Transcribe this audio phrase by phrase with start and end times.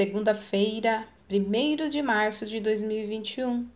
[0.00, 3.68] Segunda-feira, 1 de março de 2021.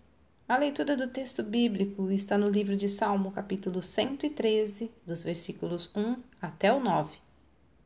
[0.48, 6.16] A leitura do texto bíblico está no livro de Salmo, capítulo 113, dos versículos 1
[6.40, 7.18] até o 9.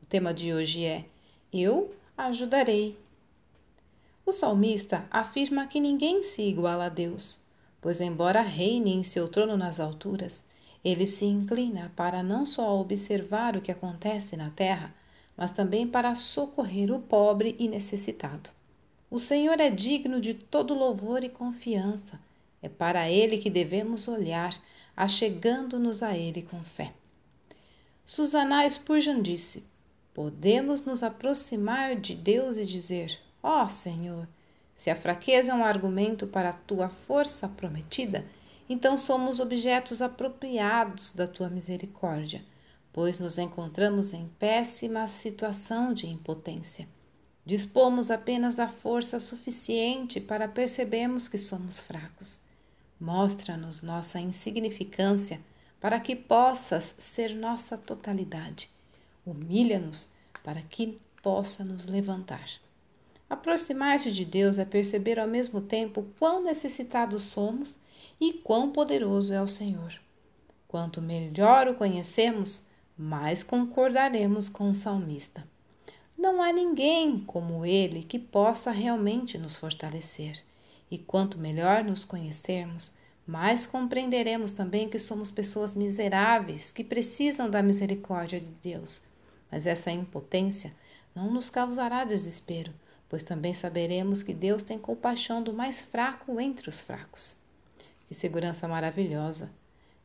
[0.01, 1.03] O tema de hoje é
[1.51, 2.97] Eu ajudarei.
[4.25, 7.39] O salmista afirma que ninguém se iguala a Deus,
[7.81, 10.45] pois, embora reine em seu trono nas alturas,
[10.81, 14.95] ele se inclina para não só observar o que acontece na terra,
[15.39, 18.49] mas também para socorrer o pobre e necessitado.
[19.09, 22.19] O Senhor é digno de todo louvor e confiança.
[22.61, 24.53] É para Ele que devemos olhar,
[24.97, 26.93] achegando-nos a Ele com fé.
[28.05, 29.63] Susana Spurgeon disse:
[30.13, 34.27] Podemos nos aproximar de Deus e dizer: Ó oh, Senhor,
[34.75, 38.25] se a fraqueza é um argumento para a tua força prometida,
[38.67, 42.43] então somos objetos apropriados da tua misericórdia
[42.91, 46.87] pois nos encontramos em péssima situação de impotência.
[47.45, 52.39] Dispomos apenas da força suficiente para percebermos que somos fracos.
[52.99, 55.39] Mostra-nos nossa insignificância
[55.79, 58.69] para que possas ser nossa totalidade.
[59.25, 60.09] Humilha-nos
[60.43, 62.47] para que possa nos levantar.
[63.29, 67.77] Aproximar-se de Deus é perceber ao mesmo tempo quão necessitados somos
[68.19, 69.93] e quão poderoso é o Senhor.
[70.67, 72.67] Quanto melhor o conhecemos,
[73.01, 75.47] mais concordaremos com o salmista.
[76.17, 80.43] Não há ninguém como ele que possa realmente nos fortalecer.
[80.91, 82.91] E quanto melhor nos conhecermos,
[83.25, 89.01] mais compreenderemos também que somos pessoas miseráveis que precisam da misericórdia de Deus.
[89.49, 90.75] Mas essa impotência
[91.15, 92.73] não nos causará desespero,
[93.07, 97.37] pois também saberemos que Deus tem compaixão do mais fraco entre os fracos.
[98.09, 99.49] Que segurança maravilhosa!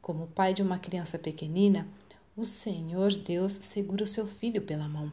[0.01, 1.89] Como pai de uma criança pequenina,
[2.37, 5.13] o Senhor Deus segura o seu filho pela mão.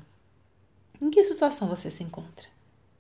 [0.99, 2.47] Em que situação você se encontra?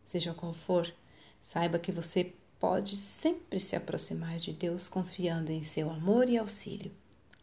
[0.03, 0.93] Seja qual for,
[1.41, 6.91] saiba que você pode sempre se aproximar de Deus confiando em seu amor e auxílio.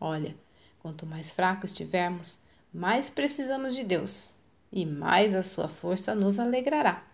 [0.01, 0.37] Olha,
[0.79, 2.39] quanto mais fraco estivermos,
[2.73, 4.31] mais precisamos de Deus
[4.73, 7.05] e mais a sua força nos alegrará.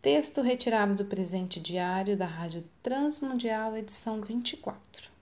[0.00, 5.15] Texto retirado do presente diário da Rádio Transmundial, edição 24.